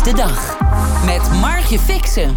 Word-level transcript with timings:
is 0.00 0.12
de 0.12 0.16
dag. 0.16 0.58
Met 1.04 1.40
Margje 1.40 1.78
Fixen. 1.78 2.36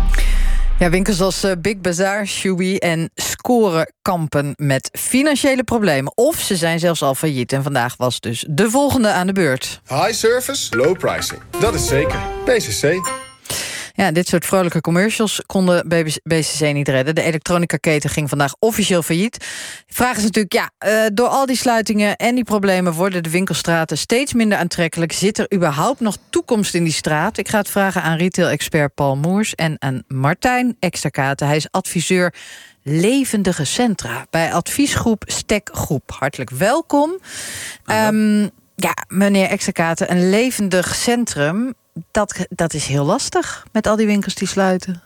Ja, 0.79 0.89
winkels 0.89 1.21
als 1.21 1.43
eh, 1.43 1.51
Big 1.59 1.77
Bazaar, 1.77 2.27
Shubi 2.27 2.77
en 2.77 3.11
Score 3.15 3.91
kampen 4.01 4.53
met 4.55 4.89
financiële 4.99 5.63
problemen. 5.63 6.17
Of 6.17 6.39
ze 6.39 6.55
zijn 6.55 6.79
zelfs 6.79 7.01
al 7.01 7.15
failliet. 7.15 7.51
En 7.51 7.63
vandaag 7.63 7.97
was 7.97 8.19
dus 8.19 8.45
de 8.49 8.69
volgende 8.69 9.11
aan 9.11 9.27
de 9.27 9.33
beurt. 9.33 9.81
High 9.87 10.11
service, 10.11 10.77
low 10.77 10.97
pricing. 10.97 11.41
Dat 11.59 11.73
is 11.73 11.87
zeker. 11.87 12.19
PCC. 12.45 12.83
Ja, 13.95 14.11
dit 14.11 14.27
soort 14.27 14.45
vrolijke 14.45 14.81
commercials 14.81 15.41
konden 15.45 15.87
BCC 16.23 16.73
niet 16.73 16.87
redden. 16.87 17.15
De 17.15 17.21
elektronica-keten 17.21 18.09
ging 18.09 18.29
vandaag 18.29 18.55
officieel 18.59 19.01
failliet. 19.01 19.37
De 19.87 19.93
vraag 19.93 20.17
is 20.17 20.23
natuurlijk, 20.23 20.53
ja, 20.53 20.71
uh, 20.85 21.05
door 21.13 21.27
al 21.27 21.45
die 21.45 21.55
sluitingen 21.55 22.15
en 22.15 22.35
die 22.35 22.43
problemen... 22.43 22.93
worden 22.93 23.23
de 23.23 23.29
winkelstraten 23.29 23.97
steeds 23.97 24.33
minder 24.33 24.57
aantrekkelijk. 24.57 25.11
Zit 25.11 25.37
er 25.37 25.53
überhaupt 25.53 25.99
nog 25.99 26.17
toekomst 26.29 26.73
in 26.73 26.83
die 26.83 26.93
straat? 26.93 27.37
Ik 27.37 27.49
ga 27.49 27.57
het 27.57 27.69
vragen 27.69 28.01
aan 28.01 28.17
retail-expert 28.17 28.93
Paul 28.93 29.15
Moers 29.15 29.55
en 29.55 29.75
aan 29.79 30.03
Martijn 30.07 30.75
Eksterkaten. 30.79 31.47
Hij 31.47 31.55
is 31.55 31.71
adviseur 31.71 32.33
levendige 32.83 33.65
centra 33.65 34.25
bij 34.29 34.53
adviesgroep 34.53 35.23
Stekgroep. 35.25 36.11
Hartelijk 36.11 36.49
welkom. 36.49 37.19
Um, 37.85 38.49
ja, 38.75 38.93
meneer 39.07 39.47
Eksterkaten, 39.47 40.11
een 40.11 40.29
levendig 40.29 40.95
centrum 40.95 41.73
dat, 42.11 42.45
dat 42.49 42.73
is 42.73 42.85
heel 42.85 43.05
lastig 43.05 43.65
met 43.71 43.87
al 43.87 43.95
die 43.95 44.05
winkels 44.05 44.35
die 44.35 44.47
sluiten. 44.47 45.01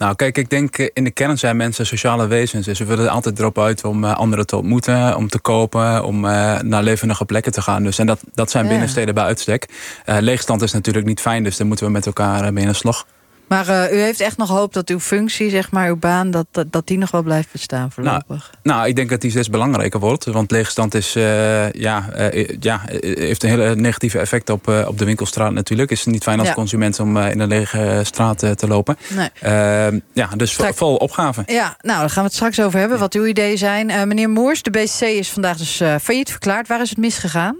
Nou, 0.00 0.14
kijk, 0.14 0.38
ik 0.38 0.50
denk 0.50 0.78
eh, 0.78 0.88
in 0.92 1.04
de 1.04 1.10
kern 1.10 1.38
zijn 1.38 1.56
mensen 1.56 1.86
sociale 1.86 2.26
wezens. 2.26 2.66
Dus 2.66 2.78
ze 2.78 2.84
willen 2.84 3.08
altijd 3.08 3.38
erop 3.38 3.58
uit 3.58 3.84
om 3.84 4.04
eh, 4.04 4.16
anderen 4.16 4.46
te 4.46 4.56
ontmoeten, 4.56 5.16
om 5.16 5.28
te 5.28 5.40
kopen, 5.40 6.04
om 6.04 6.24
uh, 6.24 6.58
naar 6.60 6.82
levendige 6.82 7.24
plekken 7.24 7.52
te 7.52 7.62
gaan. 7.62 7.82
Dus 7.82 7.98
en 7.98 8.06
dat, 8.06 8.20
dat 8.34 8.50
zijn 8.50 8.68
binnensteden 8.68 9.14
bij 9.14 9.24
uitstek. 9.24 9.68
Uh, 10.06 10.16
leegstand 10.20 10.62
is 10.62 10.72
natuurlijk 10.72 11.06
niet 11.06 11.20
fijn, 11.20 11.44
dus 11.44 11.56
daar 11.56 11.66
moeten 11.66 11.86
we 11.86 11.92
met 11.92 12.06
elkaar 12.06 12.52
mee 12.52 12.62
in 12.62 12.70
de 12.70 12.76
slag. 12.76 13.06
Maar 13.50 13.68
uh, 13.68 13.92
u 13.92 14.00
heeft 14.00 14.20
echt 14.20 14.36
nog 14.36 14.48
hoop 14.48 14.72
dat 14.72 14.88
uw 14.88 15.00
functie, 15.00 15.50
zeg 15.50 15.70
maar, 15.70 15.88
uw 15.88 15.96
baan, 15.96 16.30
dat, 16.30 16.46
dat, 16.50 16.72
dat 16.72 16.86
die 16.86 16.98
nog 16.98 17.10
wel 17.10 17.22
blijft 17.22 17.52
bestaan 17.52 17.90
voorlopig? 17.92 18.50
Nou, 18.62 18.76
nou, 18.76 18.88
ik 18.88 18.96
denk 18.96 19.10
dat 19.10 19.20
die 19.20 19.30
steeds 19.30 19.50
belangrijker 19.50 20.00
wordt. 20.00 20.24
Want 20.24 20.50
leegstand 20.50 20.94
is, 20.94 21.16
uh, 21.16 21.72
ja, 21.72 22.08
uh, 22.16 22.48
ja, 22.60 22.80
heeft 23.00 23.42
een 23.42 23.48
hele 23.48 23.74
negatieve 23.74 24.18
effect 24.18 24.50
op, 24.50 24.68
op 24.86 24.98
de 24.98 25.04
winkelstraat 25.04 25.52
natuurlijk. 25.52 25.90
Is 25.90 26.04
niet 26.04 26.22
fijn 26.22 26.38
als 26.38 26.48
ja. 26.48 26.54
consument 26.54 27.00
om 27.00 27.16
in 27.16 27.40
een 27.40 27.48
lege 27.48 28.00
straat 28.04 28.38
te 28.38 28.66
lopen. 28.66 28.96
Nee. 29.08 29.28
Ehm, 29.40 29.98
ja, 30.12 30.26
dus 30.36 30.54
vol 30.54 30.96
opgave. 30.96 31.42
Ja, 31.46 31.76
nou, 31.80 32.00
daar 32.00 32.10
gaan 32.10 32.22
we 32.22 32.28
het 32.28 32.34
straks 32.36 32.60
over 32.60 32.78
hebben, 32.78 32.98
wat 32.98 33.14
uw 33.14 33.26
ideeën 33.26 33.58
zijn. 33.58 33.86
meneer 34.08 34.30
Moers, 34.30 34.62
de 34.62 34.70
BCC 34.70 35.00
is 35.00 35.30
vandaag 35.30 35.56
dus 35.56 35.82
failliet 36.02 36.30
verklaard. 36.30 36.68
Waar 36.68 36.80
is 36.80 36.90
het 36.90 36.98
misgegaan? 36.98 37.56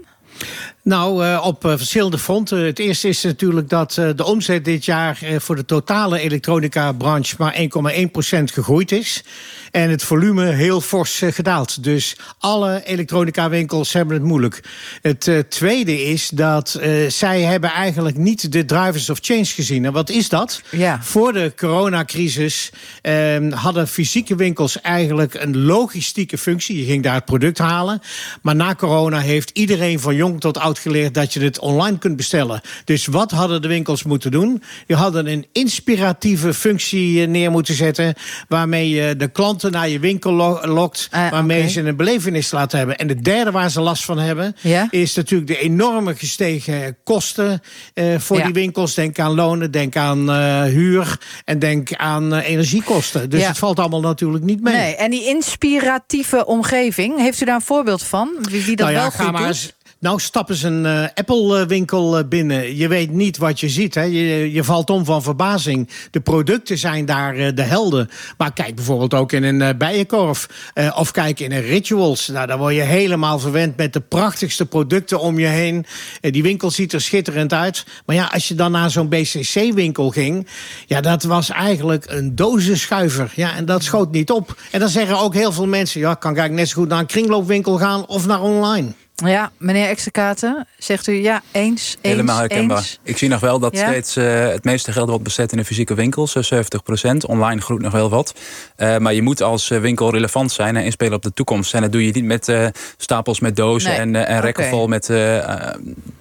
Nou, 0.83 1.25
uh, 1.25 1.41
op 1.45 1.65
uh, 1.65 1.77
verschillende 1.77 2.17
fronten. 2.17 2.65
Het 2.65 2.79
eerste 2.79 3.07
is 3.07 3.23
natuurlijk 3.23 3.69
dat 3.69 3.97
uh, 3.99 4.09
de 4.15 4.25
omzet 4.25 4.65
dit 4.65 4.85
jaar 4.85 5.19
voor 5.37 5.55
de 5.55 5.65
totale 5.65 6.19
elektronica-branche 6.19 7.35
maar 7.37 7.55
1,1% 7.55 8.43
gegroeid 8.43 8.91
is. 8.91 9.23
En 9.71 9.89
het 9.89 10.03
volume 10.03 10.45
heel 10.45 10.81
fors 10.81 11.21
gedaald. 11.25 11.83
Dus 11.83 12.17
alle 12.37 12.83
elektronica-winkels 12.83 13.93
hebben 13.93 14.15
het 14.15 14.25
moeilijk. 14.25 14.63
Het 15.01 15.45
tweede 15.49 16.03
is 16.03 16.29
dat 16.29 16.79
zij 17.07 17.41
hebben 17.41 17.69
eigenlijk 17.69 18.17
niet 18.17 18.51
de 18.51 18.65
drivers 18.65 19.09
of 19.09 19.17
change 19.21 19.45
gezien. 19.45 19.85
En 19.85 19.91
wat 19.91 20.09
is 20.09 20.29
dat? 20.29 20.61
Ja. 20.69 20.99
Voor 21.03 21.33
de 21.33 21.53
coronacrisis 21.55 22.71
ehm, 23.01 23.51
hadden 23.51 23.87
fysieke 23.87 24.35
winkels 24.35 24.81
eigenlijk 24.81 25.33
een 25.33 25.57
logistieke 25.57 26.37
functie. 26.37 26.79
Je 26.79 26.85
ging 26.85 27.03
daar 27.03 27.15
het 27.15 27.25
product 27.25 27.57
halen. 27.57 28.01
Maar 28.41 28.55
na 28.55 28.75
corona 28.75 29.19
heeft 29.19 29.49
iedereen 29.49 29.99
van 29.99 30.15
jong 30.15 30.39
tot 30.39 30.57
oud 30.57 30.70
geleerd 30.79 31.13
dat 31.13 31.33
je 31.33 31.39
het 31.39 31.59
online 31.59 31.97
kunt 31.97 32.15
bestellen. 32.15 32.61
Dus 32.83 33.05
wat 33.05 33.31
hadden 33.31 33.61
de 33.61 33.67
winkels 33.67 34.03
moeten 34.03 34.31
doen? 34.31 34.63
Je 34.87 34.95
hadden 34.95 35.27
een 35.27 35.45
inspiratieve 35.51 36.53
functie 36.53 37.21
eh, 37.21 37.27
neer 37.27 37.51
moeten 37.51 37.73
zetten. 37.73 38.13
waarmee 38.47 38.89
je 38.89 39.15
de 39.15 39.27
klanten 39.27 39.71
naar 39.71 39.89
je 39.89 39.99
winkel 39.99 40.31
lokt. 40.65 41.09
Uh, 41.13 41.29
waarmee 41.29 41.57
okay. 41.57 41.69
ze 41.69 41.81
een 41.81 41.95
belevenis 41.95 42.51
laten 42.51 42.77
hebben. 42.77 42.97
En 42.97 43.07
de 43.07 43.21
derde 43.21 43.51
waar 43.51 43.71
ze 43.71 43.81
last 43.81 44.05
van 44.05 44.19
hebben. 44.19 44.55
Is 44.89 45.15
natuurlijk 45.15 45.49
de 45.49 45.57
enorme 45.57 46.15
gestegen 46.15 46.97
kosten 47.03 47.61
uh, 47.93 48.19
voor 48.19 48.37
ja. 48.37 48.43
die 48.43 48.53
winkels. 48.53 48.93
Denk 48.93 49.19
aan 49.19 49.35
lonen, 49.35 49.71
denk 49.71 49.95
aan 49.95 50.29
uh, 50.29 50.63
huur. 50.63 51.19
en 51.45 51.59
denk 51.59 51.93
aan 51.95 52.33
energiekosten. 52.33 53.29
Dus 53.29 53.41
ja. 53.41 53.47
het 53.47 53.57
valt 53.57 53.79
allemaal 53.79 54.01
natuurlijk 54.01 54.43
niet 54.43 54.61
mee. 54.61 54.73
Nee, 54.73 54.95
en 54.95 55.11
die 55.11 55.25
inspiratieve 55.25 56.45
omgeving, 56.45 57.17
heeft 57.17 57.41
u 57.41 57.45
daar 57.45 57.55
een 57.55 57.61
voorbeeld 57.61 58.03
van? 58.03 58.29
Wie, 58.41 58.65
wie 58.65 58.75
dat 58.75 58.91
nou 58.91 58.99
wel 58.99 59.11
goed 59.11 59.37
doet? 59.37 59.79
Nou, 60.01 60.19
stappen 60.19 60.55
ze 60.55 60.67
een 60.67 60.85
uh, 60.85 61.03
Apple-winkel 61.13 62.19
uh, 62.19 62.27
binnen. 62.27 62.75
Je 62.75 62.87
weet 62.87 63.11
niet 63.11 63.37
wat 63.37 63.59
je 63.59 63.69
ziet. 63.69 63.95
Hè. 63.95 64.03
Je, 64.03 64.51
je 64.51 64.63
valt 64.63 64.89
om 64.89 65.05
van 65.05 65.23
verbazing. 65.23 65.89
De 66.11 66.19
producten 66.19 66.77
zijn 66.77 67.05
daar 67.05 67.37
uh, 67.37 67.47
de 67.55 67.61
helden. 67.61 68.09
Maar 68.37 68.53
kijk 68.53 68.75
bijvoorbeeld 68.75 69.13
ook 69.13 69.31
in 69.31 69.43
een 69.43 69.77
bijenkorf. 69.77 70.49
of 70.95 71.11
kijk 71.11 71.39
in 71.39 71.51
een 71.51 71.61
Rituals. 71.61 72.27
Nou, 72.27 72.47
daar 72.47 72.57
word 72.57 72.75
je 72.75 72.81
helemaal 72.81 73.39
verwend 73.39 73.77
met 73.77 73.93
de 73.93 73.99
prachtigste 73.99 74.65
producten 74.65 75.19
om 75.19 75.39
je 75.39 75.47
heen. 75.47 75.85
die 76.21 76.43
winkel 76.43 76.71
ziet 76.71 76.93
er 76.93 77.01
schitterend 77.01 77.53
uit. 77.53 77.85
Maar 78.05 78.15
ja, 78.15 78.29
als 78.33 78.47
je 78.47 78.55
dan 78.55 78.71
naar 78.71 78.89
zo'n 78.89 79.09
BCC-winkel 79.09 80.09
ging... 80.09 80.47
ja, 80.85 81.01
dat 81.01 81.23
was 81.23 81.49
eigenlijk 81.49 82.05
een 82.07 82.35
dozenschuiver. 82.35 83.31
Ja, 83.35 83.55
en 83.55 83.65
dat 83.65 83.83
schoot 83.83 84.11
niet 84.11 84.31
op. 84.31 84.55
En 84.71 84.79
dan 84.79 84.89
zeggen 84.89 85.19
ook 85.19 85.33
heel 85.33 85.51
veel 85.51 85.67
mensen... 85.67 85.99
ja, 85.99 86.13
kan 86.13 86.37
ik 86.37 86.51
net 86.51 86.69
zo 86.69 86.79
goed 86.79 86.89
naar 86.89 86.99
een 86.99 87.05
kringloopwinkel 87.05 87.77
gaan 87.77 88.05
of 88.07 88.27
naar 88.27 88.41
online. 88.41 88.93
Ja, 89.29 89.51
meneer 89.57 89.87
Extrakaten, 89.87 90.67
zegt 90.77 91.07
u 91.07 91.21
ja, 91.21 91.41
eens, 91.51 91.97
Helemaal 92.01 92.37
herkenbaar. 92.37 92.77
Eens. 92.77 92.99
Ik 93.03 93.17
zie 93.17 93.29
nog 93.29 93.39
wel 93.39 93.59
dat 93.59 93.75
ja? 93.75 93.87
steeds 93.87 94.17
uh, 94.17 94.47
het 94.47 94.63
meeste 94.63 94.91
geld 94.91 95.09
wordt 95.09 95.23
besteed 95.23 95.51
in 95.51 95.57
de 95.57 95.65
fysieke 95.65 95.93
winkels, 95.93 96.31
70 96.31 96.83
procent. 96.83 97.25
Online 97.25 97.61
groeit 97.61 97.81
nog 97.81 97.91
wel 97.91 98.09
wat. 98.09 98.35
Uh, 98.77 98.97
maar 98.97 99.13
je 99.13 99.21
moet 99.21 99.41
als 99.41 99.67
winkel 99.67 100.11
relevant 100.11 100.51
zijn 100.51 100.75
en 100.75 100.83
inspelen 100.83 101.13
op 101.13 101.21
de 101.21 101.33
toekomst. 101.33 101.73
En 101.73 101.81
dat 101.81 101.91
doe 101.91 102.05
je 102.05 102.11
niet 102.11 102.23
met 102.23 102.47
uh, 102.47 102.67
stapels 102.97 103.39
met 103.39 103.55
dozen 103.55 103.89
nee. 103.89 103.99
en, 103.99 104.27
en 104.27 104.41
rekken 104.41 104.63
okay. 104.63 104.77
vol 104.77 104.87
met... 104.87 105.09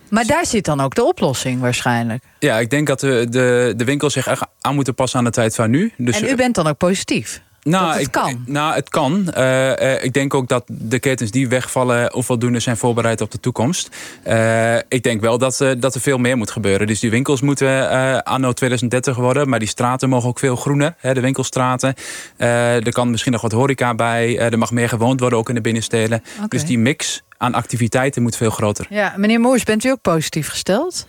maar 0.08 0.26
daar 0.26 0.46
zit 0.46 0.64
dan 0.64 0.80
ook 0.80 0.94
de 0.94 1.04
oplossing 1.04 1.60
waarschijnlijk. 1.60 2.24
Ja, 2.38 2.58
ik 2.58 2.70
denk 2.70 2.86
dat 2.86 3.00
de, 3.00 3.26
de, 3.28 3.74
de 3.76 3.84
winkels 3.84 4.12
zich 4.12 4.26
echt 4.26 4.42
aan 4.60 4.74
moeten 4.74 4.94
passen 4.94 5.18
aan 5.18 5.24
de 5.24 5.30
tijd 5.30 5.54
van 5.54 5.70
nu. 5.70 5.92
Dus, 5.96 6.20
en 6.20 6.28
u 6.28 6.34
bent 6.34 6.54
dan 6.54 6.66
ook 6.66 6.76
positief? 6.76 7.40
Nou, 7.62 7.84
dat 7.84 7.94
het 7.94 8.02
ik, 8.02 8.12
kan. 8.12 8.42
Nou, 8.46 8.74
het 8.74 8.88
kan. 8.88 9.32
Uh, 9.36 9.68
uh, 9.68 10.04
ik 10.04 10.12
denk 10.12 10.34
ook 10.34 10.48
dat 10.48 10.64
de 10.66 10.98
ketens 10.98 11.30
die 11.30 11.48
wegvallen 11.48 12.14
onvoldoende 12.14 12.60
zijn 12.60 12.76
voorbereid 12.76 13.20
op 13.20 13.30
de 13.30 13.40
toekomst. 13.40 13.88
Uh, 14.26 14.76
ik 14.76 15.02
denk 15.02 15.20
wel 15.20 15.38
dat, 15.38 15.64
dat 15.78 15.94
er 15.94 16.00
veel 16.00 16.18
meer 16.18 16.36
moet 16.36 16.50
gebeuren. 16.50 16.86
Dus 16.86 17.00
die 17.00 17.10
winkels 17.10 17.40
moeten 17.40 18.24
anno 18.24 18.52
2030 18.52 19.16
worden. 19.16 19.48
Maar 19.48 19.58
die 19.58 19.68
straten 19.68 20.08
mogen 20.08 20.28
ook 20.28 20.38
veel 20.38 20.56
groener. 20.56 20.94
Hè, 20.98 21.14
de 21.14 21.20
winkelstraten. 21.20 21.94
er 22.36 22.92
kan 22.92 23.10
misschien 23.10 23.32
nog 23.32 23.40
wat 23.40 23.52
horeca 23.52 23.94
bij. 23.94 24.38
er 24.38 24.58
mag 24.58 24.70
meer 24.70 24.88
gewoond 24.88 25.20
worden 25.20 25.38
ook 25.38 25.48
in 25.48 25.54
de 25.54 25.60
binnensteden. 25.60 26.22
Okay. 26.36 26.48
Dus 26.48 26.64
die 26.64 26.78
mix 26.78 27.22
aan 27.40 27.54
activiteiten 27.54 28.22
moet 28.22 28.36
veel 28.36 28.50
groter. 28.50 28.86
Ja, 28.88 29.14
meneer 29.16 29.40
Moers, 29.40 29.62
bent 29.62 29.84
u 29.84 29.90
ook 29.90 30.02
positief 30.02 30.48
gesteld? 30.48 31.06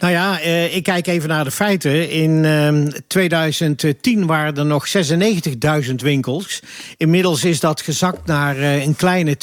Nou 0.00 0.12
ja, 0.12 0.40
uh, 0.40 0.74
ik 0.74 0.82
kijk 0.82 1.06
even 1.06 1.28
naar 1.28 1.44
de 1.44 1.50
feiten. 1.50 2.10
In 2.10 2.44
uh, 2.44 2.92
2010 3.06 4.26
waren 4.26 4.56
er 4.56 4.66
nog 4.66 4.86
96.000 5.88 5.94
winkels. 5.94 6.60
Inmiddels 6.96 7.44
is 7.44 7.60
dat 7.60 7.80
gezakt 7.80 8.26
naar 8.26 8.56
uh, 8.56 8.84
een 8.84 8.96
kleine 8.96 9.36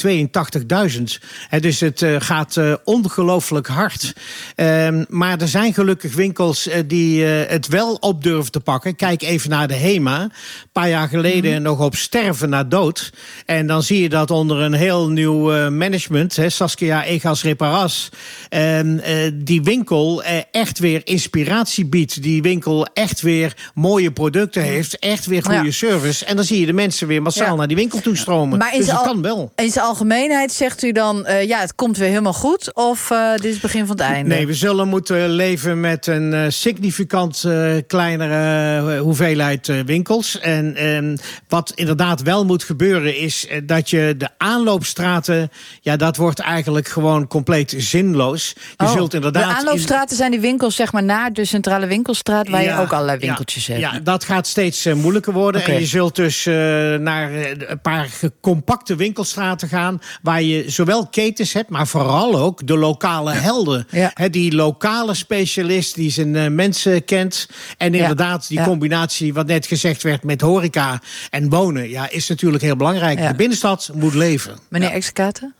82.000. 0.98 1.60
dus 1.60 1.80
het 1.80 2.00
uh, 2.00 2.16
gaat 2.18 2.60
ongelooflijk 2.84 3.66
hard. 3.66 4.14
Ehm, 4.54 5.04
maar 5.08 5.40
er 5.40 5.48
zijn 5.48 5.74
gelukkig 5.74 6.14
winkels 6.14 6.68
die 6.86 7.24
het 7.24 7.66
wel 7.66 7.94
op 7.94 8.22
durven 8.22 8.52
te 8.52 8.60
pakken. 8.60 8.96
Kijk 8.96 9.22
even 9.22 9.50
naar 9.50 9.68
de 9.68 9.74
HEMA. 9.74 10.22
Een 10.22 10.30
paar 10.72 10.88
jaar 10.88 11.08
geleden 11.08 11.56
mm. 11.56 11.62
nog 11.62 11.80
op 11.80 11.94
sterven 11.94 12.48
na 12.48 12.64
dood. 12.64 13.12
En 13.46 13.66
dan 13.66 13.82
zie 13.82 14.02
je 14.02 14.08
dat 14.08 14.30
onder 14.30 14.60
een 14.60 14.72
heel 14.72 15.08
nieuw 15.08 15.70
management, 15.70 16.17
Saskia 16.46 17.04
Egas 17.04 17.42
Reparas, 17.42 18.08
ehm, 18.48 18.98
die 19.34 19.62
winkel 19.62 20.22
echt 20.50 20.78
weer 20.78 21.00
inspiratie 21.04 21.86
biedt. 21.86 22.22
Die 22.22 22.42
winkel 22.42 22.86
echt 22.94 23.20
weer 23.20 23.70
mooie 23.74 24.12
producten 24.12 24.62
heeft. 24.62 24.98
Echt 24.98 25.26
weer 25.26 25.42
goede 25.42 25.64
ja. 25.64 25.70
service. 25.70 26.24
En 26.24 26.36
dan 26.36 26.44
zie 26.44 26.60
je 26.60 26.66
de 26.66 26.72
mensen 26.72 27.06
weer 27.06 27.22
massaal 27.22 27.50
ja. 27.50 27.54
naar 27.54 27.66
die 27.66 27.76
winkel 27.76 28.00
toestromen. 28.00 28.58
Maar 28.58 28.74
in 28.74 28.78
dus 28.78 28.88
kan 28.88 29.22
wel. 29.22 29.52
In 29.56 29.70
zijn 29.70 29.84
algemeenheid 29.84 30.52
zegt 30.52 30.82
u 30.82 30.92
dan... 30.92 31.26
Uh, 31.28 31.44
ja, 31.44 31.60
het 31.60 31.74
komt 31.74 31.96
weer 31.96 32.08
helemaal 32.08 32.32
goed? 32.32 32.74
Of 32.74 33.10
uh, 33.10 33.32
dit 33.32 33.44
is 33.44 33.52
het 33.52 33.62
begin 33.62 33.86
van 33.86 33.96
het 33.96 34.04
einde? 34.04 34.34
Nee, 34.34 34.46
we 34.46 34.54
zullen 34.54 34.88
moeten 34.88 35.28
leven 35.28 35.80
met 35.80 36.06
een 36.06 36.32
uh, 36.32 36.44
significant 36.48 37.44
kleinere 37.86 38.98
hoeveelheid 38.98 39.84
winkels. 39.84 40.38
En 40.38 40.76
ehm, 40.76 41.16
wat 41.48 41.72
inderdaad 41.74 42.22
wel 42.22 42.44
moet 42.44 42.64
gebeuren... 42.64 43.16
is 43.16 43.46
dat 43.64 43.90
je 43.90 44.14
de 44.18 44.28
aanloopstraten... 44.36 45.50
ja, 45.80 45.96
dat 45.96 46.07
dat 46.08 46.16
wordt 46.16 46.38
eigenlijk 46.38 46.88
gewoon 46.88 47.26
compleet 47.26 47.74
zinloos. 47.76 48.54
Je 48.76 48.84
Oh, 48.84 48.92
zult 48.92 49.14
inderdaad. 49.14 49.42
De 49.44 49.50
in- 49.50 49.56
aanloopstraten 49.56 50.16
zijn 50.16 50.30
die 50.30 50.40
winkels, 50.40 50.74
zeg 50.76 50.92
maar, 50.92 51.02
naar 51.02 51.32
de 51.32 51.44
centrale 51.44 51.86
winkelstraat, 51.86 52.48
waar 52.48 52.60
je 52.62 52.66
Ja, 52.66 52.80
ook 52.80 52.92
allerlei 52.92 53.18
ja, 53.20 53.26
winkeltjes 53.26 53.66
hebt. 53.66 53.80
Ja, 53.80 53.98
dat 54.02 54.24
gaat 54.24 54.46
steeds 54.46 54.84
eh, 54.84 54.94
moeilijker 54.94 55.32
worden. 55.32 55.64
En 55.64 55.80
je 55.80 55.86
zult 55.86 56.16
dus 56.16 56.46
eh, 56.46 56.54
naar 56.94 57.32
eh, 57.32 57.50
een 57.68 57.80
paar 57.80 58.08
compacte 58.40 58.96
winkelstraten 58.96 59.68
gaan... 59.68 60.00
waar 60.22 60.42
je 60.42 60.70
zowel 60.70 61.06
ketens 61.06 61.52
hebt, 61.52 61.68
maar 61.70 61.86
vooral 61.86 62.38
ook 62.38 62.66
de 62.66 62.76
lokale 62.76 63.32
helden. 63.32 63.86
Ja. 63.90 64.12
Die 64.30 64.54
lokale 64.54 65.14
specialist 65.14 65.94
die 65.94 66.10
zijn 66.10 66.54
mensen 66.54 67.04
kent. 67.04 67.48
En 67.78 67.94
inderdaad, 67.94 68.48
die 68.48 68.58
Ja. 68.58 68.64
combinatie 68.64 69.34
wat 69.34 69.46
net 69.46 69.66
gezegd 69.66 70.02
werd 70.02 70.22
met 70.24 70.40
horeca 70.40 71.00
en 71.30 71.48
wonen... 71.48 71.88
Ja, 71.88 72.10
is 72.10 72.28
natuurlijk 72.28 72.62
heel 72.62 72.76
belangrijk. 72.76 73.18
Ja. 73.18 73.28
De 73.28 73.34
binnenstad 73.34 73.90
moet 73.94 74.14
leven. 74.14 74.58
Meneer 74.68 74.90
Exkaten? 74.90 75.54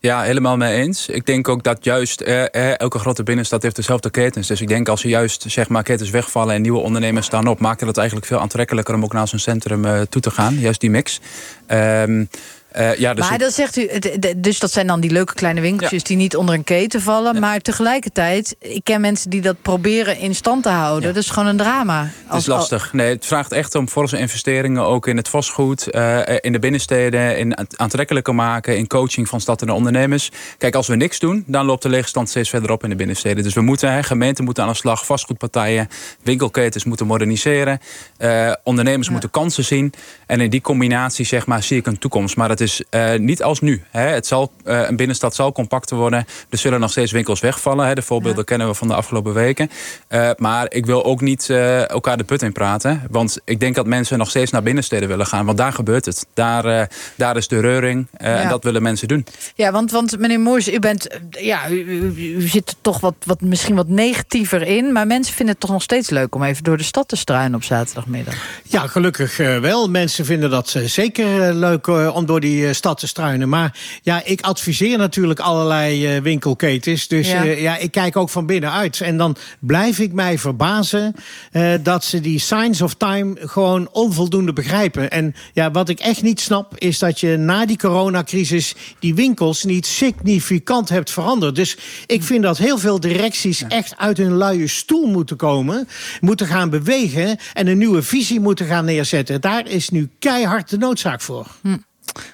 Ja, 0.00 0.22
helemaal 0.22 0.56
mee 0.56 0.74
eens. 0.74 1.08
Ik 1.08 1.26
denk 1.26 1.48
ook 1.48 1.62
dat 1.62 1.84
juist 1.84 2.20
eh, 2.20 2.54
eh, 2.54 2.78
elke 2.78 2.98
grote 2.98 3.22
binnenstad 3.22 3.62
heeft 3.62 3.76
dezelfde 3.76 4.10
ketens. 4.10 4.46
Dus 4.46 4.60
ik 4.60 4.68
denk 4.68 4.88
als 4.88 5.02
er 5.02 5.08
juist 5.08 5.44
zeg 5.48 5.68
maar, 5.68 5.82
ketens 5.82 6.10
wegvallen 6.10 6.54
en 6.54 6.62
nieuwe 6.62 6.78
ondernemers 6.78 7.26
staan 7.26 7.46
op, 7.46 7.60
maakt 7.60 7.80
het 7.80 7.96
eigenlijk 7.96 8.26
veel 8.26 8.38
aantrekkelijker 8.40 8.94
om 8.94 9.04
ook 9.04 9.12
naar 9.12 9.28
zo'n 9.28 9.38
centrum 9.38 9.84
eh, 9.84 10.00
toe 10.00 10.22
te 10.22 10.30
gaan. 10.30 10.58
Juist 10.58 10.80
die 10.80 10.90
mix. 10.90 11.20
Ehm, 11.66 12.24
eh, 12.72 12.94
ja, 12.94 13.14
dus 13.14 13.28
maar 13.28 13.38
dan 13.38 13.50
zegt 13.50 13.76
u, 13.76 13.88
dus 14.36 14.58
dat 14.58 14.72
zijn 14.72 14.86
dan 14.86 15.00
die 15.00 15.10
leuke 15.10 15.34
kleine 15.34 15.60
winkeltjes 15.60 16.02
die 16.02 16.16
niet 16.16 16.36
onder 16.36 16.54
een 16.54 16.64
keten 16.64 17.00
vallen. 17.00 17.40
Maar 17.40 17.60
tegelijkertijd, 17.60 18.56
ik 18.58 18.84
ken 18.84 19.00
mensen 19.00 19.30
die 19.30 19.40
dat 19.40 19.62
proberen 19.62 20.18
in 20.18 20.34
stand 20.34 20.62
te 20.62 20.68
houden. 20.68 21.14
Dat 21.14 21.22
is 21.22 21.30
gewoon 21.30 21.48
een 21.48 21.56
drama. 21.56 22.10
Het 22.26 22.40
is 22.40 22.46
lastig. 22.46 22.92
Nee, 22.92 23.14
het 23.14 23.26
vraagt 23.26 23.52
echt 23.52 23.74
om 23.74 23.88
forse 23.88 24.18
investeringen, 24.18 24.82
ook 24.82 25.06
in 25.06 25.16
het 25.16 25.28
vastgoed, 25.28 25.90
eh, 25.90 26.20
in 26.40 26.52
de 26.52 26.58
binnensteden, 26.58 27.38
in 27.38 27.78
aantrekkelijker 27.78 28.34
maken, 28.34 28.76
in 28.76 28.86
coaching 28.86 29.28
van 29.28 29.40
stad 29.40 29.62
en 29.62 29.70
ondernemers. 29.70 30.30
Kijk, 30.58 30.74
als 30.74 30.86
we 30.86 30.96
niks 30.96 31.18
doen, 31.18 31.44
dan 31.46 31.66
loopt 31.66 31.82
de 31.82 31.88
leegstand 31.88 32.28
steeds 32.28 32.48
verder 32.48 32.70
op 32.70 32.84
in 32.84 32.90
de 32.90 32.96
binnensteden. 32.96 33.42
Dus 33.42 33.54
we 33.54 33.60
moeten, 33.60 33.92
hè, 33.92 34.02
gemeenten 34.02 34.44
moeten 34.44 34.62
aan 34.62 34.70
de 34.70 34.76
slag, 34.76 35.06
vastgoedpartijen, 35.06 35.88
winkelketens 36.22 36.84
moeten 36.84 37.06
moderniseren, 37.06 37.80
eh, 38.16 38.52
ondernemers 38.64 39.08
moeten 39.08 39.30
kansen 39.30 39.64
zien. 39.64 39.92
En 40.26 40.40
in 40.40 40.50
die 40.50 40.60
combinatie, 40.60 41.24
zeg 41.24 41.46
maar, 41.46 41.62
zie 41.62 41.78
ik 41.78 41.86
een 41.86 41.98
toekomst. 41.98 42.36
Maar 42.36 42.48
het 42.48 42.60
is 42.62 42.82
eh, 42.90 43.14
niet 43.18 43.42
als 43.42 43.60
nu. 43.60 43.82
Hè. 43.90 44.00
Het 44.08 44.26
zal, 44.26 44.52
eh, 44.64 44.80
een 44.88 44.96
binnenstad 44.96 45.34
zal 45.34 45.52
compacter 45.52 45.96
worden. 45.96 46.24
Er 46.50 46.58
zullen 46.58 46.80
nog 46.80 46.90
steeds 46.90 47.12
winkels 47.12 47.40
wegvallen. 47.40 47.86
Hè. 47.86 47.94
De 47.94 48.02
voorbeelden 48.02 48.44
kennen 48.44 48.66
we 48.68 48.74
van 48.74 48.88
de 48.88 48.94
afgelopen 48.94 49.34
weken. 49.34 49.70
Eh, 50.08 50.30
maar 50.36 50.66
ik 50.68 50.86
wil 50.86 51.04
ook 51.04 51.20
niet 51.20 51.50
eh, 51.50 51.88
elkaar 51.90 52.16
de 52.16 52.24
put 52.24 52.42
in 52.42 52.52
praten. 52.52 53.02
Want 53.10 53.38
ik 53.44 53.60
denk 53.60 53.74
dat 53.74 53.86
mensen 53.86 54.18
nog 54.18 54.30
steeds 54.30 54.50
naar 54.50 54.62
binnensteden 54.62 55.08
willen 55.08 55.26
gaan. 55.26 55.46
Want 55.46 55.58
daar 55.58 55.72
gebeurt 55.72 56.04
het. 56.04 56.26
Daar, 56.34 56.64
eh, 56.64 56.86
daar 57.16 57.36
is 57.36 57.48
de 57.48 57.60
reuring. 57.60 58.06
eh, 58.12 58.26
Ja. 58.28 58.40
En 58.42 58.48
dat 58.48 58.64
willen 58.64 58.82
mensen 58.82 59.08
doen. 59.08 59.26
Ja, 59.54 59.72
want, 59.72 59.90
want 59.90 60.18
meneer 60.18 60.40
Moers, 60.40 60.68
u 60.72 60.78
bent, 60.78 61.08
ja, 61.30 61.68
u, 61.70 61.74
u, 61.84 62.34
u 62.36 62.48
zit 62.48 62.68
er 62.68 62.76
toch 62.80 63.00
wat, 63.00 63.14
wat, 63.24 63.40
misschien 63.40 63.74
wat 63.74 63.88
negatiever 63.88 64.62
in. 64.62 64.92
Maar 64.92 65.06
mensen 65.06 65.34
vinden 65.34 65.54
het 65.54 65.62
toch 65.62 65.70
nog 65.72 65.82
steeds 65.82 66.10
leuk 66.10 66.34
om 66.34 66.42
even 66.42 66.64
door 66.64 66.76
de 66.76 66.82
stad 66.82 67.08
te 67.08 67.16
struinen 67.16 67.54
op 67.54 67.64
zaterdagmiddag. 67.64 68.34
Ja, 68.62 68.86
gelukkig 68.86 69.36
wel. 69.36 69.88
Mensen 69.90 70.24
vinden 70.24 70.50
dat 70.50 70.76
zeker 70.84 71.54
leuk 71.54 71.86
eh, 71.86 72.10
om 72.14 72.26
door 72.26 72.40
die 72.40 72.51
eh, 72.60 72.72
stad 72.72 72.98
te 72.98 73.06
struinen. 73.06 73.48
Maar 73.48 73.78
ja, 74.02 74.22
ik 74.24 74.40
adviseer 74.40 74.98
natuurlijk 74.98 75.40
allerlei 75.40 76.06
eh, 76.06 76.22
winkelketens. 76.22 77.08
Dus 77.08 77.30
Ja. 77.30 77.42
ja. 77.42 77.52
ja, 77.52 77.76
ik 77.76 77.90
kijk 77.90 78.16
ook 78.16 78.30
van 78.30 78.46
binnenuit. 78.46 79.00
En 79.00 79.16
dan 79.16 79.36
blijf 79.60 79.98
ik 79.98 80.12
mij 80.12 80.38
verbazen 80.38 81.14
eh, 81.52 81.72
dat 81.82 82.04
ze 82.04 82.20
die 82.20 82.38
signs 82.38 82.80
of 82.80 82.94
time 82.94 83.34
gewoon 83.40 83.88
onvoldoende 83.92 84.52
begrijpen. 84.52 85.10
En 85.10 85.34
ja, 85.52 85.70
wat 85.70 85.88
ik 85.88 86.00
echt 86.00 86.22
niet 86.22 86.40
snap, 86.40 86.78
is 86.78 86.98
dat 86.98 87.20
je 87.20 87.36
na 87.36 87.66
die 87.66 87.78
coronacrisis 87.78 88.74
die 88.98 89.14
winkels 89.14 89.64
niet 89.64 89.86
significant 89.86 90.88
hebt 90.88 91.10
veranderd. 91.10 91.54
Dus 91.54 91.76
ik 92.06 92.22
vind 92.22 92.42
dat 92.42 92.58
heel 92.58 92.78
veel 92.78 93.00
directies 93.00 93.64
echt 93.68 93.94
uit 93.96 94.16
hun 94.16 94.32
luie 94.32 94.66
stoel 94.66 95.06
moeten 95.06 95.36
komen, 95.36 95.88
moeten 96.20 96.46
gaan 96.46 96.70
bewegen 96.70 97.38
en 97.52 97.66
een 97.66 97.78
nieuwe 97.78 98.02
visie 98.02 98.40
moeten 98.40 98.66
gaan 98.66 98.84
neerzetten. 98.84 99.40
Daar 99.40 99.68
is 99.68 99.88
nu 99.88 100.08
keihard 100.18 100.70
de 100.70 100.78
noodzaak 100.78 101.20
voor. 101.20 101.46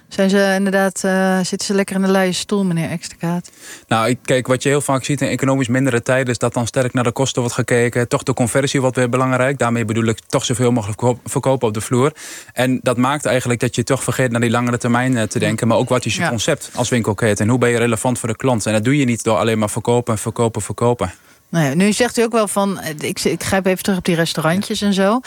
Zijn 0.09 0.31
ze 0.31 0.53
inderdaad, 0.57 1.05
eh, 1.05 1.37
zitten 1.37 1.67
ze 1.67 1.75
lekker 1.75 1.97
in 1.97 2.03
de 2.03 2.09
luie 2.11 2.33
stoel, 2.33 2.65
meneer 2.65 2.91
Extrakaat? 2.91 3.51
Nou, 3.89 4.09
ik- 4.09 4.19
kijk, 4.25 4.47
wat 4.47 4.63
je 4.63 4.69
heel 4.69 4.81
vaak 4.81 5.05
ziet 5.05 5.21
in 5.21 5.29
economisch 5.29 5.69
mindere 5.69 6.03
tijden... 6.03 6.27
is 6.33 6.39
dat 6.39 6.55
dan 6.55 6.67
sterk 6.67 6.93
naar 6.93 7.05
de 7.05 7.13
kosten 7.13 7.41
wordt 7.41 7.57
gekeken. 7.57 8.09
Toch 8.09 8.23
de 8.23 8.35
conversie 8.35 8.81
wordt 8.81 8.97
weer 8.97 9.09
belangrijk. 9.09 9.59
Daarmee 9.59 9.85
bedoel 9.85 10.05
ik 10.05 10.19
toch 10.27 10.45
zoveel 10.45 10.73
mogelijk 10.73 11.19
verkopen 11.25 11.69
op 11.69 11.75
de 11.75 11.81
vloer. 11.81 12.13
En 12.53 12.81
dat 12.83 12.97
maakt 12.97 13.25
eigenlijk 13.25 13.61
dat 13.61 13.75
je 13.75 13.85
toch 13.85 14.03
vergeet 14.03 14.31
naar 14.31 14.41
die 14.41 14.51
langere 14.51 14.79
termijn 14.79 15.17
eh, 15.17 15.23
te 15.23 15.39
denken. 15.39 15.69
Maar 15.69 15.77
ook 15.77 15.89
wat 15.89 16.05
is 16.05 16.15
je 16.15 16.21
Ja. 16.21 16.29
concept 16.29 16.71
als 16.75 16.89
winkelketen? 16.89 17.45
En 17.45 17.51
hoe 17.51 17.59
ben 17.59 17.71
je 17.71 17.79
relevant 17.79 18.19
voor 18.19 18.29
de 18.29 18.37
klant? 18.37 18.67
En 18.67 18.73
dat 18.73 18.85
doe 18.85 18.97
je 18.97 19.05
niet 19.05 19.25
door 19.25 19.37
alleen 19.37 19.59
maar 19.59 19.71
verkopen, 19.71 20.19
verkopen, 20.19 20.63
verkopen. 20.63 21.13
Nee, 21.51 21.75
nu 21.75 21.93
zegt 21.93 22.19
u 22.19 22.23
ook 22.23 22.33
wel 22.33 22.49
van, 22.49 22.81
eh, 22.81 22.95
ik, 22.99 23.21
ik 23.21 23.43
grijp 23.43 23.67
even 23.67 23.83
terug 23.83 23.99
op 23.99 24.05
die 24.05 24.15
restaurantjes 24.15 24.81
en 24.81 24.93
zo. 24.95 25.21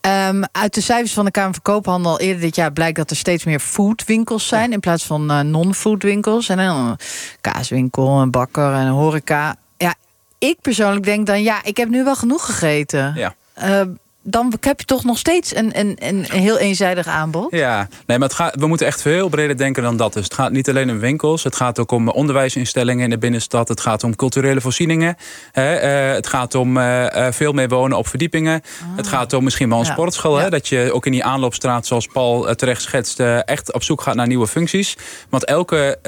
Ehm, 0.00 0.42
uit 0.52 0.74
de 0.74 0.80
cijfers 0.80 1.12
van 1.12 1.24
de 1.24 1.30
Kamer 1.30 1.52
van 1.52 1.62
Koophandel 1.62 2.20
eerder 2.20 2.40
dit 2.40 2.56
jaar 2.56 2.72
blijkt 2.72 2.96
dat 2.96 3.10
er 3.10 3.16
steeds 3.16 3.44
meer 3.44 3.60
foodwinkels 3.60 4.48
zijn 4.48 4.72
in 4.72 4.80
plaats 4.80 5.04
van 5.04 5.30
eh, 5.30 5.40
non-foodwinkels. 5.40 6.48
En 6.48 6.56
dan 6.56 6.76
een 6.76 6.96
kaaswinkel, 7.40 8.08
een 8.08 8.30
bakker 8.30 8.72
en 8.72 8.86
een 8.86 8.92
horeca. 8.92 9.56
Ja, 9.76 9.94
ik 10.38 10.60
persoonlijk 10.60 11.04
denk 11.04 11.26
dan, 11.26 11.42
ja, 11.42 11.64
ik 11.64 11.76
heb 11.76 11.88
nu 11.88 12.04
wel 12.04 12.16
genoeg 12.16 12.46
gegeten. 12.46 13.12
Ja. 13.14 13.34
Eh, 13.54 13.80
dan 14.28 14.52
heb 14.60 14.80
je 14.80 14.86
toch 14.86 15.04
nog 15.04 15.18
steeds 15.18 15.54
een, 15.54 15.78
een, 15.78 15.96
een 15.98 16.24
heel 16.24 16.58
eenzijdig 16.58 17.06
aanbod. 17.06 17.46
Ja, 17.50 17.88
nee, 18.06 18.18
maar 18.18 18.28
het 18.28 18.36
gaat, 18.36 18.54
we 18.58 18.66
moeten 18.66 18.86
echt 18.86 19.02
veel 19.02 19.28
breder 19.28 19.56
denken 19.56 19.82
dan 19.82 19.96
dat. 19.96 20.12
Dus 20.12 20.24
het 20.24 20.34
gaat 20.34 20.50
niet 20.52 20.68
alleen 20.68 20.90
om 20.90 20.98
winkels. 20.98 21.44
Het 21.44 21.56
gaat 21.56 21.78
ook 21.78 21.90
om 21.90 22.08
onderwijsinstellingen 22.08 23.04
in 23.04 23.10
de 23.10 23.18
binnenstad. 23.18 23.68
Het 23.68 23.80
gaat 23.80 24.04
om 24.04 24.16
culturele 24.16 24.60
voorzieningen. 24.60 25.16
Hè, 25.52 25.74
eh, 25.74 26.14
het 26.14 26.26
gaat 26.26 26.54
om 26.54 26.76
eh, 26.76 27.26
eh, 27.26 27.32
veel 27.32 27.52
meer 27.52 27.68
wonen 27.68 27.98
op 27.98 28.08
verdiepingen. 28.08 28.62
Het 28.96 29.06
gaat 29.06 29.32
om 29.32 29.44
misschien 29.44 29.68
wel 29.68 29.78
een 29.78 29.84
Ja. 29.84 29.92
sportschool. 29.92 30.36
Hè, 30.36 30.44
Ja. 30.44 30.50
dat 30.50 30.68
je 30.68 30.90
ook 30.92 31.06
in 31.06 31.12
die 31.12 31.24
aanloopstraat, 31.24 31.86
zoals 31.86 32.06
Paul 32.06 32.54
terecht 32.54 32.82
schetst... 32.82 33.20
echt 33.44 33.72
op 33.72 33.82
zoek 33.82 34.00
gaat 34.02 34.14
naar 34.14 34.26
nieuwe 34.26 34.46
functies. 34.46 34.96
Want 35.28 35.44
elke 35.44 35.98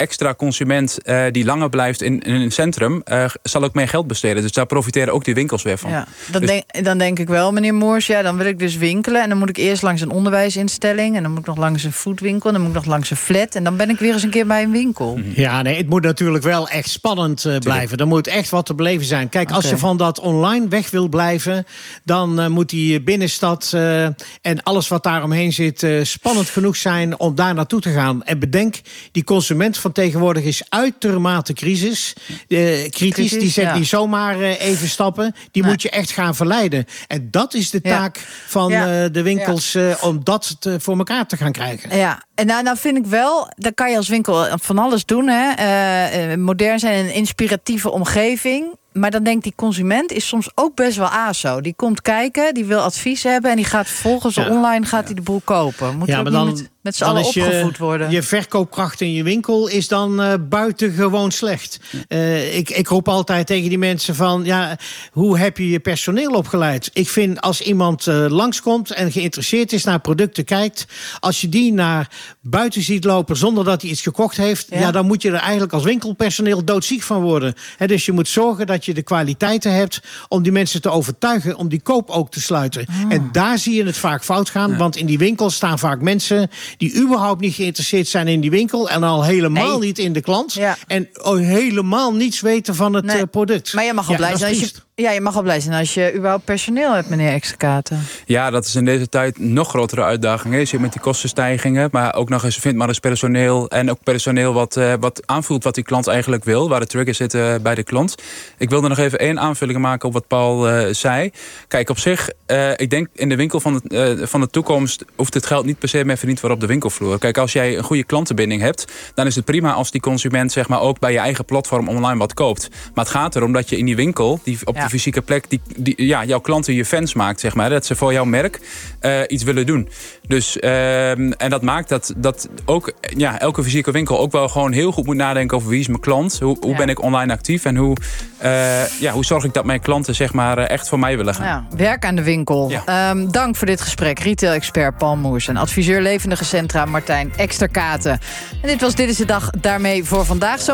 extra 0.00 0.34
consument 0.34 1.02
eh, 1.02 1.24
die 1.30 1.44
langer 1.44 1.68
blijft 1.68 2.02
in, 2.02 2.20
in 2.20 2.34
een 2.34 2.50
centrum... 2.52 3.00
eh, 3.04 3.24
zal 3.42 3.64
ook 3.64 3.74
meer 3.74 3.88
geld 3.88 4.06
besteden. 4.06 4.42
Dus 4.42 4.52
daar 4.52 4.66
profiteren 4.66 5.14
ook 5.14 5.24
die 5.24 5.34
winkels 5.34 5.62
weer 5.62 5.78
van. 5.78 5.90
Ja, 5.90 6.06
dan, 6.26 6.40
Dus- 6.40 6.50
denk, 6.50 6.84
dan 6.84 6.98
denk 6.98 7.18
ik 7.18 7.28
wel, 7.28 7.52
meneer 7.52 7.74
Moors, 7.74 8.06
ja, 8.06 8.22
dan 8.22 8.36
wil 8.36 8.46
ik 8.46 8.58
dus 8.58 8.76
winkelen. 8.76 9.22
En 9.22 9.28
dan 9.28 9.38
moet 9.38 9.48
ik 9.48 9.56
eerst 9.56 9.82
langs 9.82 10.00
een 10.00 10.10
onderwijsinstelling. 10.10 11.16
En 11.16 11.22
dan 11.22 11.30
moet 11.30 11.40
ik 11.40 11.46
nog 11.46 11.56
langs 11.56 11.84
een 11.84 11.92
foodwinkel. 11.92 12.48
En 12.48 12.54
dan 12.54 12.62
moet 12.64 12.70
ik 12.70 12.76
nog 12.76 12.86
langs 12.92 13.10
een 13.10 13.16
flat. 13.16 13.54
En 13.54 13.64
dan 13.64 13.76
ben 13.76 13.90
ik 13.90 13.98
weer 13.98 14.12
eens 14.12 14.22
een 14.22 14.30
keer 14.30 14.46
bij 14.46 14.62
een 14.62 14.70
winkel. 14.70 15.18
Ja, 15.34 15.62
nee, 15.62 15.76
het 15.76 15.88
moet 15.88 16.02
natuurlijk 16.02 16.44
wel 16.44 16.68
echt 16.68 16.88
spannend 16.90 17.44
eh, 17.44 17.56
blijven. 17.58 17.98
Er 17.98 18.06
moet 18.06 18.26
echt 18.26 18.50
wat 18.50 18.66
te 18.66 18.74
beleven 18.74 19.06
zijn. 19.06 19.28
Kijk, 19.28 19.50
als 19.50 19.68
je 19.68 19.78
van 19.78 19.96
dat 19.96 20.20
online 20.20 20.68
weg 20.68 20.90
wil 20.90 21.08
blijven, 21.08 21.66
dan 22.04 22.40
eh, 22.40 22.46
moet 22.46 22.68
die 22.68 23.02
binnenstad 23.02 23.70
eh, 23.74 24.04
en 24.40 24.62
alles 24.62 24.88
wat 24.88 25.02
daar 25.02 25.22
omheen 25.22 25.52
zit 25.52 25.82
eh, 25.82 26.04
spannend 26.04 26.48
genoeg 26.48 26.76
zijn 26.76 27.18
om 27.18 27.34
daar 27.34 27.54
naartoe 27.54 27.80
te 27.80 27.90
gaan. 27.90 28.22
En 28.24 28.38
bedenk, 28.38 28.80
die 29.12 29.24
consument 29.24 29.78
van 29.78 29.89
tegenwoordig 29.92 30.44
is 30.44 30.62
uitermate 30.68 31.52
crisis, 31.52 32.12
eh, 32.28 32.36
kritisch. 32.46 32.90
Kritisch, 32.90 33.30
Die 33.30 33.50
zet 33.50 33.64
ja. 33.64 33.76
niet 33.76 33.86
zomaar 33.86 34.40
eh, 34.40 34.60
even 34.60 34.88
stappen. 34.88 35.34
Die 35.50 35.62
Nee. 35.62 35.70
moet 35.70 35.82
je 35.82 35.90
echt 35.90 36.10
gaan 36.10 36.34
verleiden. 36.34 36.84
En 37.08 37.28
dat 37.30 37.54
is 37.54 37.70
de 37.70 37.80
Ja. 37.82 37.98
taak 37.98 38.18
van 38.46 38.70
Ja. 38.70 39.02
eh, 39.04 39.10
de 39.12 39.22
winkels 39.22 39.74
eh, 39.74 39.94
om 40.00 40.20
dat 40.24 40.56
te, 40.60 40.80
voor 40.80 40.98
elkaar 40.98 41.26
te 41.26 41.36
gaan 41.36 41.52
krijgen. 41.52 41.96
Ja, 41.96 42.24
en 42.34 42.46
nou, 42.46 42.62
nou 42.62 42.76
vind 42.78 42.96
ik 42.96 43.06
wel, 43.06 43.48
dan 43.56 43.74
kan 43.74 43.90
je 43.90 43.96
als 43.96 44.08
winkel 44.08 44.46
van 44.60 44.78
alles 44.78 45.04
doen. 45.04 45.28
Hè? 45.28 46.36
Modern 46.36 46.78
zijn 46.78 47.04
een 47.04 47.12
inspiratieve 47.14 47.90
omgeving. 47.90 48.78
Maar 48.92 49.10
dan 49.10 49.22
denkt 49.24 49.42
die 49.44 49.52
consument 49.56 50.12
is 50.12 50.26
soms 50.28 50.50
ook 50.54 50.74
best 50.74 50.96
wel 50.96 51.06
aso. 51.08 51.60
Die 51.60 51.74
komt 51.76 52.02
kijken, 52.02 52.54
die 52.54 52.64
wil 52.64 52.80
advies 52.80 53.22
hebben... 53.22 53.50
en 53.50 53.56
die 53.56 53.64
gaat 53.64 53.86
vervolgens 53.86 54.34
Ja. 54.34 54.48
online 54.48 54.86
gaat 54.86 55.04
hij 55.04 55.14
de 55.14 55.22
boel 55.22 55.40
kopen. 55.44 55.96
Moet 55.98 56.08
Ja, 56.08 56.22
maar 56.22 56.32
dan, 56.32 56.46
met, 56.46 56.70
met 56.82 56.96
z'n 56.96 57.04
allen 57.04 57.26
is 57.26 57.34
je- 57.34 57.44
opgevoed 57.44 57.78
worden. 57.78 58.10
Je 58.10 58.22
verkoopkracht 58.22 59.00
in 59.00 59.12
je 59.12 59.22
winkel 59.22 59.68
is 59.68 59.88
dan 59.88 60.20
eh, 60.20 60.34
buitengewoon 60.48 61.30
slecht. 61.30 61.80
Eh, 62.08 62.56
ik, 62.56 62.70
ik 62.70 62.88
roep 62.88 63.08
altijd 63.08 63.46
tegen 63.46 63.68
die 63.68 63.78
mensen 63.78 64.14
van... 64.14 64.44
ja, 64.44 64.78
hoe 65.12 65.38
heb 65.38 65.56
je 65.58 65.70
je 65.70 65.80
personeel 65.80 66.32
opgeleid? 66.32 66.90
Ik 66.92 67.08
vind 67.08 67.40
als 67.40 67.60
iemand 67.60 68.06
eh, 68.06 68.26
langskomt 68.28 68.90
en 68.90 69.12
geïnteresseerd 69.12 69.72
is 69.72 69.84
naar 69.84 70.00
producten 70.00 70.44
kijkt... 70.44 70.86
als 71.20 71.40
je 71.40 71.48
die 71.48 71.72
naar 71.72 72.08
buiten 72.40 72.82
ziet 72.82 73.04
lopen 73.04 73.36
zonder 73.36 73.64
dat 73.64 73.82
hij 73.82 73.90
iets 73.90 74.02
gekocht 74.02 74.36
heeft... 74.36 74.66
Ja. 74.70 74.78
Ja. 74.78 74.90
dan 74.90 75.06
moet 75.06 75.22
je 75.22 75.28
er 75.30 75.34
eigenlijk 75.34 75.72
als 75.72 75.84
winkelpersoneel 75.84 76.64
doodziek 76.64 77.02
van 77.02 77.22
worden. 77.22 77.54
Dus 77.86 78.06
je 78.06 78.12
moet 78.12 78.28
zorgen 78.28 78.66
dat 78.66 78.84
je 78.84 78.94
de 78.94 79.02
kwaliteiten 79.02 79.74
hebt... 79.74 80.00
om 80.28 80.42
die 80.42 80.52
mensen 80.52 80.82
te 80.82 80.90
overtuigen 80.90 81.56
om 81.56 81.68
die 81.68 81.80
koop 81.80 82.10
ook 82.10 82.30
te 82.30 82.40
sluiten. 82.40 82.86
Ah. 82.88 83.12
En 83.12 83.28
daar 83.32 83.58
zie 83.58 83.74
je 83.74 83.84
het 83.84 83.96
vaak 83.96 84.24
fout 84.24 84.50
gaan. 84.50 84.76
Want 84.76 84.96
in 84.96 85.06
die 85.06 85.18
winkels 85.18 85.54
staan 85.54 85.78
vaak 85.78 86.00
mensen... 86.00 86.50
die 86.76 86.94
überhaupt 86.96 87.40
niet 87.40 87.54
geïnteresseerd 87.54 88.08
zijn 88.08 88.28
in 88.28 88.40
die 88.40 88.50
winkel... 88.50 88.90
en 88.90 89.02
al 89.02 89.24
helemaal 89.24 89.78
Nee. 89.78 89.86
niet 89.88 89.98
in 89.98 90.12
de 90.12 90.20
klant. 90.20 90.52
Ja. 90.52 90.76
En 90.86 91.08
helemaal 91.38 92.12
niets 92.14 92.40
weten 92.40 92.74
van 92.74 92.94
het 92.94 93.04
Nee. 93.04 93.16
eh, 93.16 93.22
product. 93.30 93.72
Maar 93.74 93.84
je 93.84 93.92
mag 93.92 94.08
al 94.08 94.16
blij 94.16 94.36
zijn 94.36 94.50
als 94.50 94.60
je. 94.60 94.70
Ja, 95.00 95.10
je 95.10 95.20
mag 95.20 95.36
al 95.36 95.42
blij 95.42 95.60
zijn 95.60 95.74
als 95.74 95.94
je 95.94 96.14
überhaupt 96.14 96.44
personeel 96.44 96.92
hebt, 96.92 97.08
meneer 97.08 97.32
Extrakaten. 97.32 98.00
Ja, 98.24 98.50
dat 98.50 98.64
is 98.64 98.74
in 98.74 98.84
deze 98.84 99.08
tijd 99.08 99.38
nog 99.38 99.68
grotere 99.68 100.02
uitdaging. 100.02 100.54
Je 100.54 100.64
zit 100.64 100.80
met 100.80 100.92
die 100.92 101.00
kostenstijgingen, 101.00 101.88
maar 101.92 102.14
ook 102.14 102.28
nog 102.28 102.44
eens 102.44 102.56
vindt 102.56 102.78
maar 102.78 102.88
eens 102.88 102.98
personeel 102.98 103.68
en 103.68 103.90
ook 103.90 104.02
personeel 104.02 104.52
wat, 104.52 104.76
uh, 104.76 104.92
wat 105.00 105.22
aanvoelt 105.26 105.64
wat 105.64 105.74
die 105.74 105.84
klant 105.84 106.06
eigenlijk 106.06 106.44
wil, 106.44 106.68
waar 106.68 106.80
de 106.80 106.86
triggers 106.86 107.16
zitten 107.16 107.62
bij 107.62 107.74
de 107.74 107.82
klant. 107.82 108.14
Ik 108.58 108.70
wilde 108.70 108.88
nog 108.88 108.98
even 108.98 109.18
één 109.18 109.40
aanvulling 109.40 109.78
maken 109.78 110.08
op 110.08 110.14
wat 110.14 110.26
Paul 110.26 110.70
uh, 110.70 110.92
zei. 110.92 111.30
Kijk, 111.68 111.90
op 111.90 111.98
zich, 111.98 112.30
ik 112.76 112.90
denk 112.90 113.08
in 113.14 113.28
de 113.28 113.36
winkel 113.36 113.60
van 113.60 113.80
de, 113.84 114.26
van 114.26 114.40
de 114.40 114.50
toekomst 114.50 115.04
hoeft 115.16 115.34
het 115.34 115.46
geld 115.46 115.64
niet 115.64 115.78
per 115.78 115.88
se 115.88 116.04
meer 116.04 116.16
verdiend 116.16 116.40
worden 116.40 116.58
op 116.58 116.64
de 116.64 116.70
winkelvloer. 116.70 117.18
Kijk, 117.18 117.38
als 117.38 117.52
jij 117.52 117.76
een 117.76 117.84
goede 117.84 118.04
klantenbinding 118.04 118.60
hebt, 118.60 118.92
dan 119.14 119.26
is 119.26 119.34
het 119.34 119.44
prima 119.44 119.72
als 119.72 119.90
die 119.90 120.00
consument 120.00 120.52
zeg 120.52 120.68
maar 120.68 120.80
ook 120.80 120.98
bij 120.98 121.12
je 121.12 121.18
eigen 121.18 121.44
platform 121.44 121.88
online 121.88 122.18
wat 122.18 122.34
koopt. 122.34 122.68
Maar 122.94 123.04
het 123.04 123.14
gaat 123.14 123.36
erom 123.36 123.52
dat 123.52 123.68
je 123.68 123.76
in 123.76 123.84
die 123.84 123.96
winkel, 123.96 124.40
die 124.44 124.58
op. 124.64 124.88
fysieke 124.90 125.22
plek, 125.22 125.44
die, 125.48 125.60
die, 125.76 126.06
ja, 126.06 126.24
jouw 126.24 126.40
klanten 126.40 126.74
je 126.74 126.84
fans 126.84 127.14
maakt, 127.14 127.40
zeg 127.40 127.54
maar. 127.54 127.70
Dat 127.70 127.86
ze 127.86 127.96
voor 127.96 128.12
jouw 128.12 128.24
merk 128.24 128.60
uh, 129.02 129.20
iets 129.26 129.42
willen 129.42 129.66
doen. 129.66 129.88
Dus, 130.26 130.56
uh, 130.56 131.10
en 131.10 131.50
dat 131.50 131.62
maakt 131.62 131.88
dat, 131.88 132.14
dat 132.16 132.48
ook 132.64 132.92
ja, 133.16 133.40
elke 133.40 133.62
fysieke 133.62 133.90
winkel 133.90 134.18
ook 134.18 134.32
wel 134.32 134.48
gewoon 134.48 134.72
heel 134.72 134.92
goed 134.92 135.06
moet 135.06 135.16
nadenken 135.16 135.56
over 135.56 135.68
wie 135.68 135.80
is 135.80 135.88
mijn 135.88 136.00
klant. 136.00 136.38
Hoe, 136.38 136.56
hoe 136.60 136.70
ja. 136.70 136.76
ben 136.76 136.88
ik 136.88 137.02
online 137.02 137.32
actief 137.32 137.64
en 137.64 137.76
hoe, 137.76 137.96
uh, 138.42 139.00
ja, 139.00 139.12
hoe 139.12 139.24
zorg 139.24 139.44
ik 139.44 139.54
dat 139.54 139.64
mijn 139.64 139.80
klanten 139.80 140.14
zeg 140.14 140.32
maar, 140.32 140.58
echt 140.58 140.88
voor 140.88 140.98
mij 140.98 141.16
willen 141.16 141.34
gaan. 141.34 141.46
Ja, 141.46 141.76
werk 141.76 142.04
aan 142.04 142.14
de 142.14 142.22
winkel. 142.22 142.72
Um, 142.88 143.32
dank 143.32 143.56
voor 143.56 143.66
dit 143.66 143.80
gesprek. 143.80 144.18
Retail-expert 144.18 144.98
Paul 144.98 145.16
Moers 145.16 145.48
en 145.48 145.56
adviseur 145.56 146.00
levendige 146.00 146.44
centra 146.44 146.84
Martijn 146.84 147.32
Eksterkaten. 147.36 148.20
En 148.62 148.68
dit 148.68 148.80
was 148.80 148.94
Dit 148.94 149.08
is 149.08 149.16
de 149.16 149.24
Dag 149.24 149.50
daarmee 149.50 150.04
voor 150.04 150.24
vandaag. 150.24 150.60
Zo 150.60 150.64